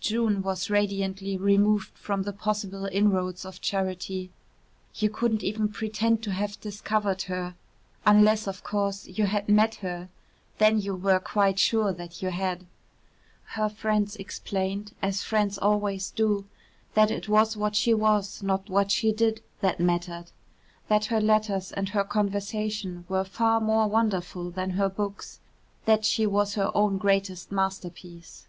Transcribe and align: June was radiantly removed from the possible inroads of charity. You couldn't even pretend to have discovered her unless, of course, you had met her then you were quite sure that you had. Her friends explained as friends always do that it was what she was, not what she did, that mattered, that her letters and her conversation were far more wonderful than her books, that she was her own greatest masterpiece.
June 0.00 0.42
was 0.42 0.68
radiantly 0.68 1.36
removed 1.36 1.96
from 1.96 2.24
the 2.24 2.32
possible 2.32 2.86
inroads 2.86 3.44
of 3.44 3.60
charity. 3.60 4.28
You 4.96 5.08
couldn't 5.08 5.44
even 5.44 5.68
pretend 5.68 6.20
to 6.24 6.32
have 6.32 6.60
discovered 6.60 7.22
her 7.30 7.54
unless, 8.04 8.48
of 8.48 8.64
course, 8.64 9.06
you 9.06 9.26
had 9.26 9.48
met 9.48 9.76
her 9.76 10.08
then 10.58 10.80
you 10.80 10.96
were 10.96 11.20
quite 11.20 11.60
sure 11.60 11.92
that 11.92 12.20
you 12.20 12.30
had. 12.30 12.66
Her 13.54 13.68
friends 13.68 14.16
explained 14.16 14.96
as 15.00 15.22
friends 15.22 15.56
always 15.58 16.10
do 16.10 16.44
that 16.94 17.12
it 17.12 17.28
was 17.28 17.56
what 17.56 17.76
she 17.76 17.94
was, 17.94 18.42
not 18.42 18.68
what 18.68 18.90
she 18.90 19.12
did, 19.12 19.44
that 19.60 19.78
mattered, 19.78 20.32
that 20.88 21.04
her 21.04 21.20
letters 21.20 21.70
and 21.70 21.90
her 21.90 22.02
conversation 22.02 23.04
were 23.08 23.22
far 23.22 23.60
more 23.60 23.86
wonderful 23.86 24.50
than 24.50 24.70
her 24.70 24.88
books, 24.88 25.38
that 25.84 26.04
she 26.04 26.26
was 26.26 26.56
her 26.56 26.72
own 26.74 26.98
greatest 26.98 27.52
masterpiece. 27.52 28.48